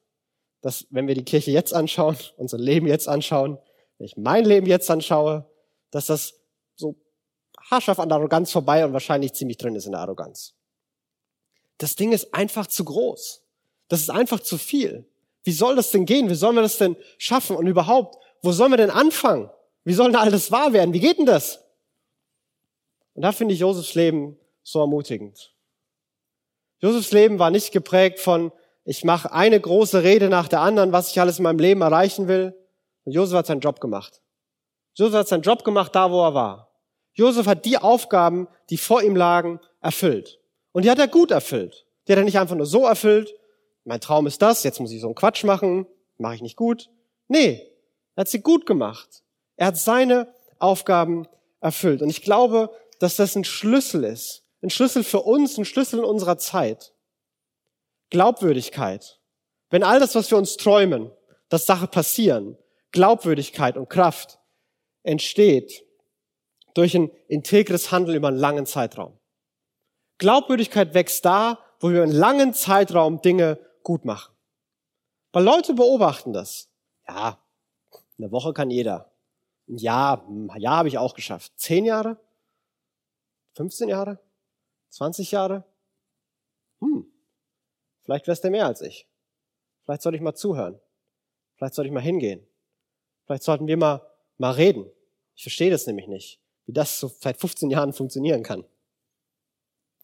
[0.62, 3.60] dass wenn wir die Kirche jetzt anschauen, unser Leben jetzt anschauen,
[3.99, 5.45] wenn ich mein Leben jetzt anschaue,
[5.91, 6.43] dass das
[6.76, 6.96] so
[7.70, 10.54] haarscharf an der Arroganz vorbei und wahrscheinlich ziemlich drin ist in der Arroganz.
[11.78, 13.42] Das Ding ist einfach zu groß.
[13.88, 15.06] Das ist einfach zu viel.
[15.44, 16.30] Wie soll das denn gehen?
[16.30, 17.56] Wie sollen wir das denn schaffen?
[17.56, 19.50] Und überhaupt, wo sollen wir denn anfangen?
[19.84, 20.94] Wie soll denn all das wahr werden?
[20.94, 21.60] Wie geht denn das?
[23.14, 25.54] Und da finde ich Josefs Leben so ermutigend.
[26.80, 28.52] Josefs Leben war nicht geprägt von,
[28.86, 32.28] ich mache eine große Rede nach der anderen, was ich alles in meinem Leben erreichen
[32.28, 32.54] will.
[33.06, 34.22] Und Josef hat seinen Job gemacht.
[34.96, 36.72] Josef hat seinen Job gemacht, da wo er war.
[37.14, 40.40] Josef hat die Aufgaben, die vor ihm lagen, erfüllt.
[40.72, 41.86] Und die hat er gut erfüllt.
[42.08, 43.34] Die hat er nicht einfach nur so erfüllt.
[43.86, 45.86] Mein Traum ist das, jetzt muss ich so einen Quatsch machen,
[46.18, 46.90] mache ich nicht gut.
[47.28, 47.72] Nee,
[48.16, 49.24] er hat sie gut gemacht.
[49.56, 51.28] Er hat seine Aufgaben
[51.60, 52.02] erfüllt.
[52.02, 54.44] Und ich glaube, dass das ein Schlüssel ist.
[54.62, 56.94] Ein Schlüssel für uns, ein Schlüssel in unserer Zeit.
[58.10, 59.20] Glaubwürdigkeit.
[59.70, 61.12] Wenn all das, was wir uns träumen,
[61.50, 62.58] dass Sache passieren,
[62.92, 64.40] Glaubwürdigkeit und Kraft
[65.04, 65.86] entsteht
[66.74, 69.18] durch ein integres Handeln über einen langen Zeitraum.
[70.18, 74.34] Glaubwürdigkeit wächst da, wo wir einen langen Zeitraum Dinge gut machen.
[75.32, 76.70] Weil Leute beobachten das.
[77.08, 77.44] Ja,
[78.18, 79.12] eine Woche kann jeder.
[79.68, 81.52] Ein Jahr, ein Jahr habe ich auch geschafft.
[81.56, 82.18] Zehn Jahre?
[83.56, 84.20] 15 Jahre?
[84.89, 85.63] 20 Jahre?
[86.80, 87.06] Hm,
[88.04, 89.08] Vielleicht wärst du mehr als ich.
[89.84, 90.80] Vielleicht sollte ich mal zuhören.
[91.56, 92.46] Vielleicht sollte ich mal hingehen.
[93.26, 94.02] Vielleicht sollten wir mal,
[94.38, 94.86] mal reden.
[95.36, 98.65] Ich verstehe das nämlich nicht, wie das so seit 15 Jahren funktionieren kann.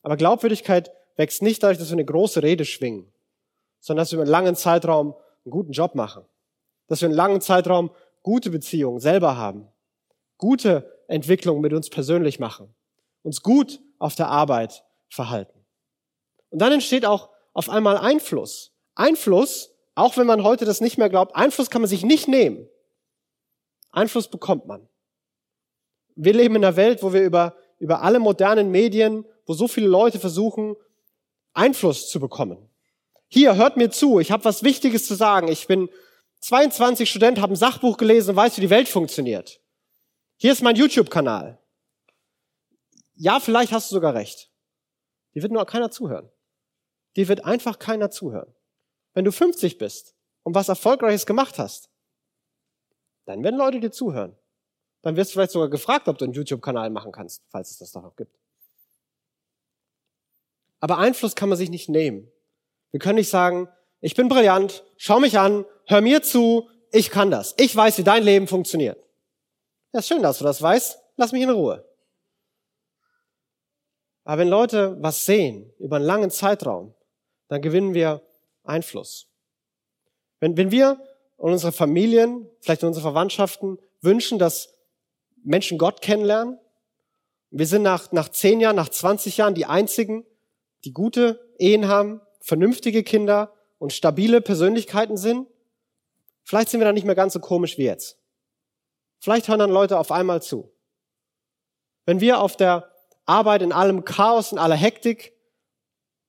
[0.02, 3.12] Aber Glaubwürdigkeit wächst nicht dadurch, dass wir eine große Rede schwingen,
[3.80, 5.14] sondern dass wir einen langen Zeitraum
[5.46, 6.24] einen guten Job machen.
[6.88, 7.92] Dass wir einen langen Zeitraum
[8.24, 9.68] gute Beziehungen selber haben.
[10.38, 12.74] Gute Entwicklungen mit uns persönlich machen.
[13.24, 15.66] Uns gut auf der Arbeit verhalten.
[16.50, 18.72] Und dann entsteht auch auf einmal Einfluss.
[18.96, 22.70] Einfluss Auch wenn man heute das nicht mehr glaubt, Einfluss kann man sich nicht nehmen.
[23.92, 24.88] Einfluss bekommt man.
[26.16, 29.88] Wir leben in einer Welt, wo wir über, über alle modernen Medien, wo so viele
[29.88, 30.76] Leute versuchen,
[31.54, 32.70] Einfluss zu bekommen.
[33.28, 35.48] Hier, hört mir zu, ich habe was Wichtiges zu sagen.
[35.48, 35.90] Ich bin
[36.40, 39.62] 22 Student, habe ein Sachbuch gelesen und weiß, wie die Welt funktioniert.
[40.38, 41.60] Hier ist mein YouTube-Kanal.
[43.16, 44.50] Ja, vielleicht hast du sogar recht.
[45.36, 46.30] Die wird nur keiner zuhören.
[47.16, 48.54] Die wird einfach keiner zuhören.
[49.14, 51.89] Wenn du 50 bist und was Erfolgreiches gemacht hast,
[53.30, 54.36] dann werden Leute dir zuhören.
[55.04, 57.92] Dann wirst du vielleicht sogar gefragt, ob du einen YouTube-Kanal machen kannst, falls es das
[57.92, 58.36] doch noch gibt.
[60.80, 62.32] Aber Einfluss kann man sich nicht nehmen.
[62.92, 63.70] Wir können nicht sagen,
[64.02, 67.54] ich bin brillant, schau mich an, hör mir zu, ich kann das.
[67.58, 68.98] Ich weiß, wie dein Leben funktioniert.
[69.94, 70.98] Ja, ist schön, dass du das weißt.
[71.16, 71.86] Lass mich in Ruhe.
[74.24, 76.96] Aber wenn Leute was sehen über einen langen Zeitraum,
[77.48, 78.24] dann gewinnen wir
[78.64, 79.28] Einfluss.
[80.40, 81.00] Wenn, wenn wir
[81.40, 84.74] und unsere Familien, vielleicht unsere Verwandtschaften wünschen, dass
[85.44, 86.60] Menschen Gott kennenlernen,
[87.50, 90.26] wir sind nach, nach zehn Jahren, nach 20 Jahren die einzigen,
[90.84, 95.48] die gute Ehen haben, vernünftige Kinder und stabile Persönlichkeiten sind,
[96.44, 98.20] vielleicht sind wir dann nicht mehr ganz so komisch wie jetzt.
[99.20, 100.70] Vielleicht hören dann Leute auf einmal zu.
[102.06, 102.92] Wenn wir auf der
[103.26, 105.34] Arbeit in allem Chaos, in aller Hektik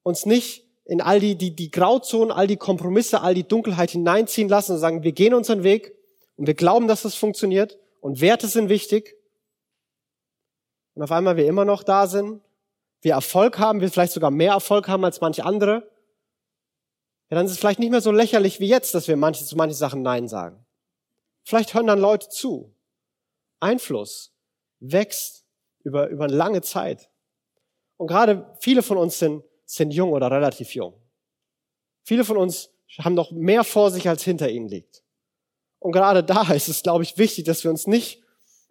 [0.05, 4.49] uns nicht in all die, die, die Grauzonen, all die Kompromisse, all die Dunkelheit hineinziehen
[4.49, 5.95] lassen und sagen, wir gehen unseren Weg
[6.35, 9.15] und wir glauben, dass das funktioniert und Werte sind wichtig.
[10.95, 12.43] Und auf einmal wir immer noch da sind,
[13.03, 15.89] wir Erfolg haben, wir vielleicht sogar mehr Erfolg haben als manche andere,
[17.31, 19.55] ja, dann ist es vielleicht nicht mehr so lächerlich wie jetzt, dass wir manche, zu
[19.55, 20.67] manchen Sachen Nein sagen.
[21.45, 22.75] Vielleicht hören dann Leute zu.
[23.61, 24.35] Einfluss
[24.81, 25.45] wächst
[25.85, 27.11] über, über eine lange Zeit.
[27.97, 30.95] Und gerade viele von uns sind, sind jung oder relativ jung.
[32.03, 35.05] Viele von uns haben noch mehr vor sich, als hinter ihnen liegt.
[35.79, 38.23] Und gerade da ist es, glaube ich, wichtig, dass wir uns nicht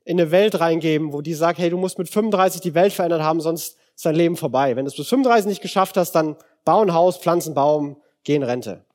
[0.04, 3.22] in eine Welt reingeben, wo die sagt, hey, du musst mit 35 die Welt verändert
[3.22, 4.76] haben, sonst ist dein Leben vorbei.
[4.76, 6.36] Wenn du es bis 35 nicht geschafft hast, dann
[6.66, 8.86] bau ein Haus, pflanz einen Baum, geh in Rente.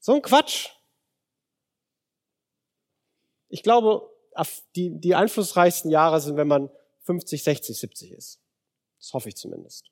[0.00, 0.70] So ein Quatsch.
[3.48, 4.08] Ich glaube,
[4.76, 6.70] die, die einflussreichsten Jahre sind, wenn man
[7.02, 8.40] 50, 60, 70 ist.
[8.98, 9.90] Das hoffe ich zumindest.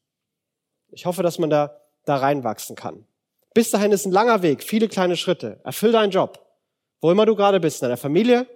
[0.91, 3.07] Ich hoffe, dass man da, da reinwachsen kann.
[3.55, 5.61] Bis dahin ist ein langer Weg, viele kleine Schritte.
[5.65, 6.47] Erfüll deinen Job.
[7.01, 8.47] Wo immer du gerade bist, in deiner Familie,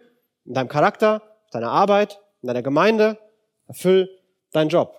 [0.44, 3.18] in deinem Charakter, deiner Arbeit, in deiner Gemeinde.
[3.66, 4.10] Erfüll
[4.52, 4.96] deinen Job.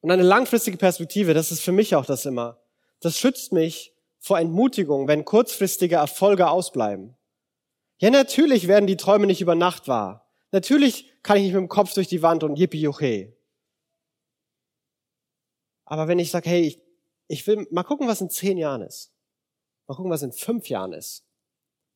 [0.00, 2.58] Und eine langfristige Perspektive, das ist für mich auch das immer.
[3.00, 7.16] Das schützt mich vor Entmutigung, wenn kurzfristige Erfolge ausbleiben.
[7.98, 10.28] Ja, natürlich werden die Träume nicht über Nacht wahr.
[10.52, 13.32] Natürlich kann ich nicht mit dem Kopf durch die Wand und yippie juche.
[15.90, 16.82] Aber wenn ich sage, hey, ich,
[17.28, 19.10] ich will mal gucken, was in zehn Jahren ist.
[19.86, 21.24] Mal gucken, was in fünf Jahren ist.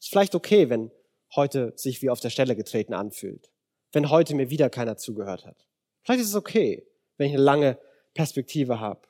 [0.00, 0.90] Ist vielleicht okay, wenn
[1.34, 3.50] heute sich wie auf der Stelle getreten anfühlt.
[3.92, 5.66] Wenn heute mir wieder keiner zugehört hat.
[6.02, 6.86] Vielleicht ist es okay,
[7.18, 7.78] wenn ich eine lange
[8.14, 9.02] Perspektive habe.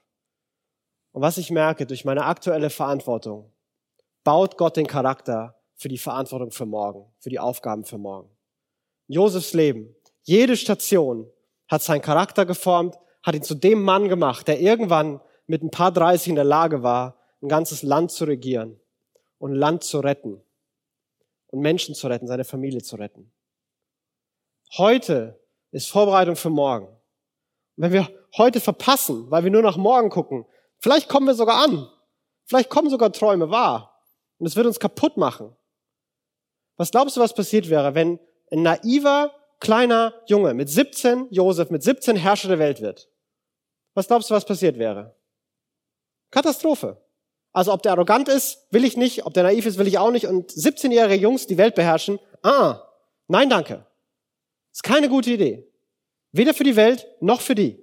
[1.12, 3.52] Und was ich merke durch meine aktuelle Verantwortung,
[4.24, 8.30] baut Gott den Charakter für die Verantwortung für morgen, für die Aufgaben für morgen.
[9.06, 11.30] Josefs Leben, jede Station
[11.68, 15.92] hat seinen Charakter geformt, hat ihn zu dem Mann gemacht, der irgendwann mit ein paar
[15.92, 18.80] 30 in der Lage war, ein ganzes Land zu regieren
[19.38, 20.40] und Land zu retten
[21.48, 23.32] und Menschen zu retten, seine Familie zu retten.
[24.76, 25.38] Heute
[25.70, 26.86] ist Vorbereitung für morgen.
[26.86, 26.96] Und
[27.76, 30.46] wenn wir heute verpassen, weil wir nur nach morgen gucken,
[30.78, 31.88] vielleicht kommen wir sogar an.
[32.44, 34.00] Vielleicht kommen sogar Träume wahr.
[34.38, 35.54] Und es wird uns kaputt machen.
[36.76, 38.18] Was glaubst du, was passiert wäre, wenn
[38.50, 43.08] ein naiver, kleiner Junge mit 17, Josef, mit 17 Herrscher der Welt wird?
[43.94, 45.14] Was glaubst du, was passiert wäre?
[46.30, 46.96] Katastrophe.
[47.52, 50.10] Also ob der arrogant ist, will ich nicht, ob der naiv ist, will ich auch
[50.10, 50.26] nicht.
[50.26, 52.82] Und 17-jährige Jungs, die Welt beherrschen, ah,
[53.28, 53.86] nein danke.
[54.72, 55.68] Ist keine gute Idee.
[56.32, 57.82] Weder für die Welt noch für die.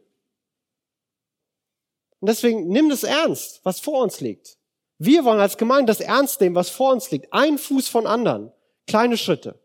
[2.20, 4.58] Und deswegen nimm das ernst, was vor uns liegt.
[4.98, 7.32] Wir wollen als Gemeinde das ernst nehmen, was vor uns liegt.
[7.32, 8.52] Ein Fuß von anderen.
[8.88, 9.58] Kleine Schritte.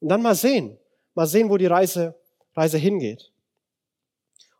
[0.00, 0.78] Und dann mal sehen.
[1.14, 2.14] Mal sehen, wo die Reise,
[2.54, 3.32] Reise hingeht.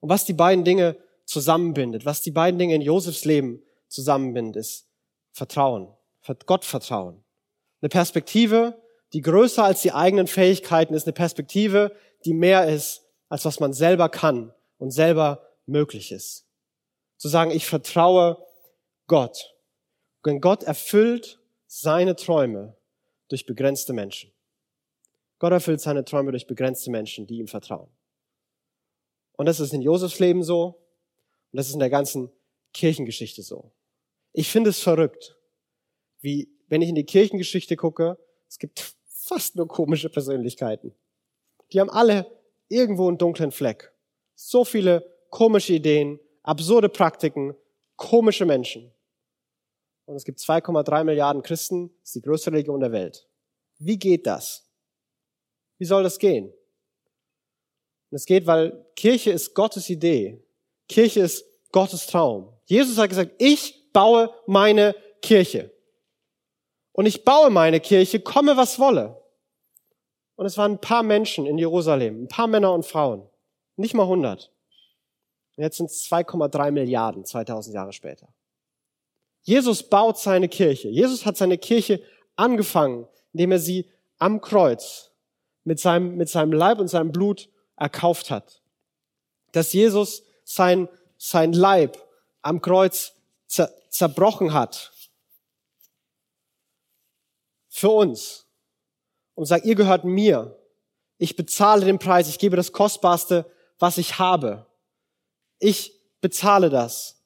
[0.00, 4.88] Und was die beiden Dinge zusammenbindet, was die beiden Dinge in Josefs Leben zusammenbindet, ist
[5.32, 5.92] Vertrauen.
[6.46, 7.22] Gott vertrauen.
[7.80, 8.80] Eine Perspektive,
[9.12, 13.72] die größer als die eigenen Fähigkeiten ist, eine Perspektive, die mehr ist, als was man
[13.72, 16.46] selber kann und selber möglich ist.
[17.16, 18.44] Zu sagen, ich vertraue
[19.06, 19.54] Gott.
[20.24, 22.76] Denn Gott erfüllt seine Träume
[23.28, 24.32] durch begrenzte Menschen.
[25.38, 27.88] Gott erfüllt seine Träume durch begrenzte Menschen, die ihm vertrauen.
[29.36, 30.85] Und das ist in Josefs Leben so.
[31.56, 32.30] Und das ist in der ganzen
[32.74, 33.72] Kirchengeschichte so.
[34.34, 35.38] Ich finde es verrückt,
[36.20, 40.94] wie, wenn ich in die Kirchengeschichte gucke, es gibt fast nur komische Persönlichkeiten.
[41.72, 42.30] Die haben alle
[42.68, 43.90] irgendwo einen dunklen Fleck.
[44.34, 47.54] So viele komische Ideen, absurde Praktiken,
[47.96, 48.92] komische Menschen.
[50.04, 53.26] Und es gibt 2,3 Milliarden Christen, das ist die größte Religion der Welt.
[53.78, 54.68] Wie geht das?
[55.78, 56.52] Wie soll das gehen?
[58.10, 60.42] Und es geht, weil Kirche ist Gottes Idee.
[60.88, 62.52] Kirche ist Gottes Traum.
[62.64, 65.70] Jesus hat gesagt, ich baue meine Kirche.
[66.92, 69.20] Und ich baue meine Kirche, komme was wolle.
[70.36, 73.28] Und es waren ein paar Menschen in Jerusalem, ein paar Männer und Frauen.
[73.76, 74.50] Nicht mal 100.
[75.56, 78.28] Und jetzt sind es 2,3 Milliarden 2000 Jahre später.
[79.42, 80.88] Jesus baut seine Kirche.
[80.88, 82.02] Jesus hat seine Kirche
[82.34, 85.12] angefangen, indem er sie am Kreuz
[85.64, 88.62] mit seinem, mit seinem Leib und seinem Blut erkauft hat.
[89.52, 92.00] Dass Jesus sein, sein Leib
[92.40, 93.14] am Kreuz
[93.48, 94.92] zer, zerbrochen hat.
[97.68, 98.46] Für uns.
[99.34, 100.56] Und sagt, ihr gehört mir.
[101.18, 102.28] Ich bezahle den Preis.
[102.28, 104.66] Ich gebe das Kostbarste, was ich habe.
[105.58, 107.20] Ich bezahle das.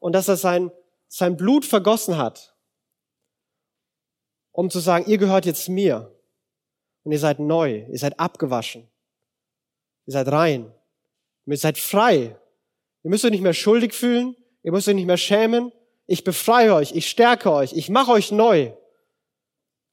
[0.00, 0.70] Und dass er sein,
[1.08, 2.54] sein Blut vergossen hat,
[4.52, 6.10] um zu sagen, ihr gehört jetzt mir.
[7.04, 7.86] Und ihr seid neu.
[7.88, 8.88] Ihr seid abgewaschen.
[10.06, 10.72] Ihr seid rein.
[11.46, 12.36] Ihr seid frei.
[13.04, 14.34] Ihr müsst euch nicht mehr schuldig fühlen.
[14.62, 15.70] Ihr müsst euch nicht mehr schämen.
[16.06, 16.92] Ich befreie euch.
[16.92, 17.74] Ich stärke euch.
[17.74, 18.72] Ich mache euch neu.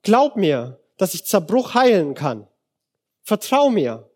[0.02, 2.48] Glaub mir, dass ich Zerbruch heilen kann.
[3.22, 4.10] Vertrau mir.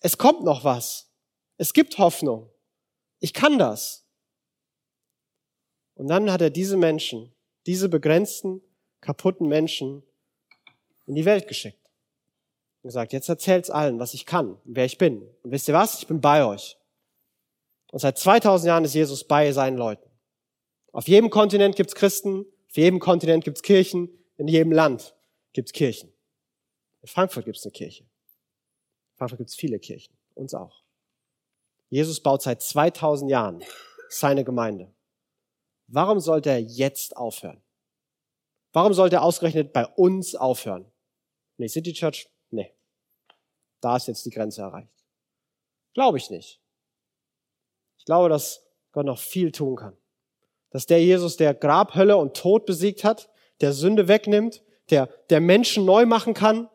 [0.00, 1.10] Es kommt noch was.
[1.58, 2.50] Es gibt Hoffnung.
[3.20, 4.06] Ich kann das.
[5.94, 7.34] Und dann hat er diese Menschen,
[7.66, 8.62] diese begrenzten,
[9.02, 10.02] kaputten Menschen
[11.04, 11.90] in die Welt geschickt
[12.82, 15.20] und gesagt, jetzt erzählt's allen, was ich kann und wer ich bin.
[15.42, 15.98] Und wisst ihr was?
[15.98, 16.79] Ich bin bei euch.
[17.92, 20.08] Und seit 2000 Jahren ist Jesus bei seinen Leuten.
[20.92, 25.14] Auf jedem Kontinent gibt's Christen, auf jedem Kontinent gibt's Kirchen, in jedem Land
[25.52, 26.12] gibt's Kirchen.
[27.02, 28.04] In Frankfurt gibt's eine Kirche.
[28.04, 30.82] In Frankfurt gibt's viele Kirchen, uns auch.
[31.88, 33.62] Jesus baut seit 2000 Jahren
[34.08, 34.92] seine Gemeinde.
[35.88, 37.60] Warum sollte er jetzt aufhören?
[38.72, 40.86] Warum sollte er ausgerechnet bei uns aufhören?
[41.56, 42.72] Nee, City Church Nee,
[43.80, 44.92] da ist jetzt die Grenze erreicht.
[45.94, 46.59] Glaube ich nicht.
[48.00, 49.96] Ich glaube, dass Gott noch viel tun kann.
[50.70, 53.28] Dass der Jesus, der Grab, Hölle und Tod besiegt hat,
[53.60, 56.70] der Sünde wegnimmt, der, der Menschen neu machen kann,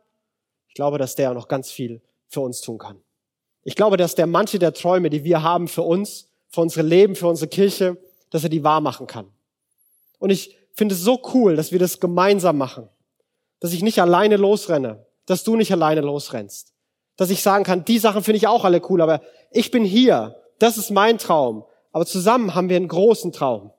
[0.68, 3.02] ich glaube, dass der noch ganz viel für uns tun kann.
[3.64, 7.16] Ich glaube, dass der manche der Träume, die wir haben für uns, für unsere Leben,
[7.16, 7.98] für unsere Kirche,
[8.30, 9.32] dass er die wahr machen kann.
[10.20, 12.88] Und ich finde es so cool, dass wir das gemeinsam machen.
[13.60, 16.74] Dass ich nicht alleine losrenne, dass du nicht alleine losrennst.
[17.16, 20.40] Dass ich sagen kann, die Sachen finde ich auch alle cool, aber ich bin hier.
[20.60, 21.66] Das ist mein Traum.
[21.92, 23.72] Aber zusammen haben wir einen großen Traum.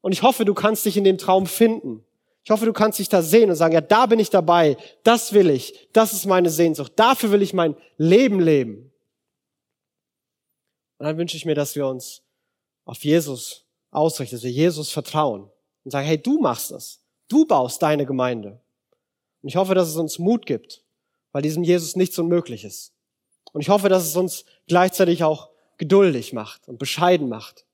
[0.00, 2.04] Und ich hoffe, du kannst dich in dem Traum finden.
[2.44, 4.76] Ich hoffe, du kannst dich da sehen und sagen, ja, da bin ich dabei.
[5.04, 5.88] Das will ich.
[5.92, 6.92] Das ist meine Sehnsucht.
[6.96, 8.92] Dafür will ich mein Leben leben.
[10.98, 12.22] Und dann wünsche ich mir, dass wir uns
[12.84, 15.48] auf Jesus ausrichten, dass wir Jesus vertrauen
[15.84, 17.00] und sagen, hey, du machst es.
[17.28, 18.60] Du baust deine Gemeinde.
[19.42, 20.82] Und ich hoffe, dass es uns Mut gibt,
[21.30, 22.92] weil diesem Jesus nichts unmöglich ist.
[23.52, 25.51] Und ich hoffe, dass es uns gleichzeitig auch
[25.82, 27.66] geduldig macht und bescheiden macht,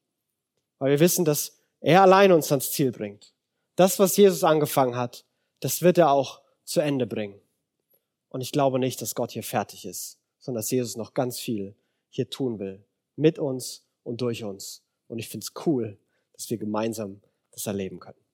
[0.79, 3.35] weil wir wissen, dass er allein uns ans Ziel bringt.
[3.77, 5.27] Das, was Jesus angefangen hat,
[5.61, 7.39] das wird er auch zu Ende bringen.
[8.31, 11.75] Und ich glaube nicht, dass Gott hier fertig ist, sondern dass Jesus noch ganz viel
[12.09, 12.83] hier tun will.
[13.17, 14.83] Mit uns und durch uns.
[15.09, 15.99] Und ich finde es cool,
[16.33, 18.25] dass wir gemeinsam das erleben können.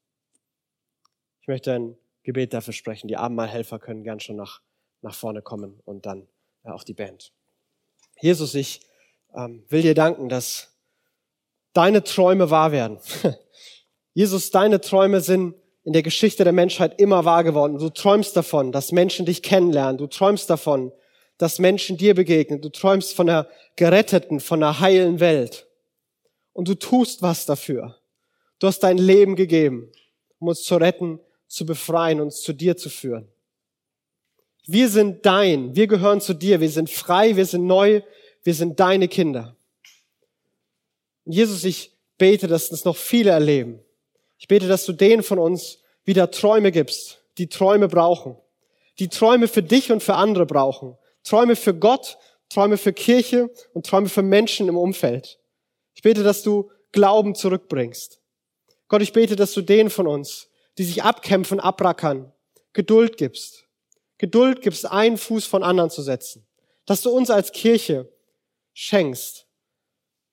[1.40, 3.08] Ich möchte ein Gebet dafür sprechen.
[3.08, 4.62] Die Abendmahlhelfer können gern schon nach,
[5.02, 6.28] nach vorne kommen und dann
[6.64, 7.32] ja, auch die Band.
[8.20, 8.80] Jesus, ich
[9.34, 10.74] ähm, will dir danken, dass
[11.72, 12.98] deine Träume wahr werden.
[14.14, 17.78] Jesus, deine Träume sind in der Geschichte der Menschheit immer wahr geworden.
[17.78, 19.98] Du träumst davon, dass Menschen dich kennenlernen.
[19.98, 20.92] Du träumst davon,
[21.36, 22.60] dass Menschen dir begegnen.
[22.60, 25.66] Du träumst von einer geretteten, von einer heilen Welt.
[26.52, 27.96] Und du tust was dafür.
[28.60, 29.90] Du hast dein Leben gegeben,
[30.38, 33.28] um uns zu retten zu befreien, uns zu dir zu führen.
[34.66, 38.00] Wir sind dein, wir gehören zu dir, wir sind frei, wir sind neu,
[38.44, 39.56] wir sind deine Kinder.
[41.24, 43.80] Und Jesus, ich bete, dass das noch viele erleben.
[44.38, 48.36] Ich bete, dass du denen von uns wieder Träume gibst, die Träume brauchen,
[48.98, 52.18] die Träume für dich und für andere brauchen, Träume für Gott,
[52.50, 55.40] Träume für Kirche und Träume für Menschen im Umfeld.
[55.94, 58.20] Ich bete, dass du Glauben zurückbringst.
[58.88, 62.32] Gott, ich bete, dass du denen von uns, die sich abkämpfen, abrackern,
[62.74, 63.64] Geduld gibst.
[64.18, 66.46] Geduld gibst, einen Fuß von anderen zu setzen.
[66.86, 68.12] Dass du uns als Kirche
[68.74, 69.48] schenkst,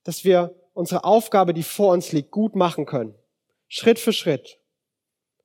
[0.04, 3.16] dass wir unsere Aufgabe, die vor uns liegt, gut machen können.
[3.68, 4.58] Schritt für Schritt.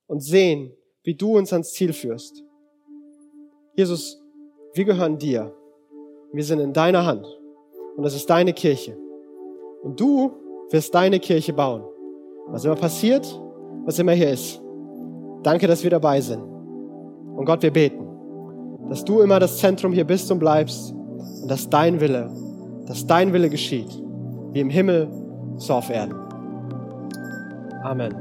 [0.09, 0.73] und sehen,
[1.03, 2.41] wie du uns ans Ziel führst.
[3.75, 4.21] Jesus,
[4.73, 5.53] wir gehören dir.
[6.31, 7.25] Wir sind in deiner Hand.
[7.97, 8.97] Und das ist deine Kirche.
[9.83, 10.31] Und du
[10.69, 11.83] wirst deine Kirche bauen.
[12.47, 13.25] Was immer passiert,
[13.85, 14.61] was immer hier ist.
[15.43, 16.41] Danke, dass wir dabei sind.
[16.41, 18.07] Und Gott, wir beten,
[18.89, 22.31] dass du immer das Zentrum hier bist und bleibst und dass dein Wille,
[22.87, 24.01] dass dein Wille geschieht,
[24.53, 25.09] wie im Himmel,
[25.57, 26.15] so auf Erden.
[27.83, 28.15] Amen.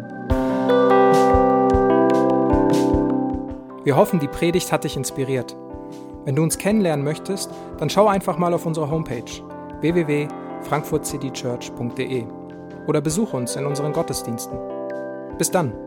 [3.84, 5.54] Wir hoffen, die Predigt hat dich inspiriert.
[6.24, 9.30] Wenn du uns kennenlernen möchtest, dann schau einfach mal auf unsere Homepage
[9.80, 12.24] www.frankfurtcitychurch.de
[12.88, 14.58] oder besuche uns in unseren Gottesdiensten.
[15.38, 15.85] Bis dann!